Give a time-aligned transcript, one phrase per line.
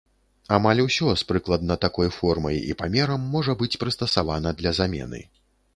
[0.55, 5.25] Амаль усё, з прыкладна такой формай і памерам можа быць прыстасавана для замены.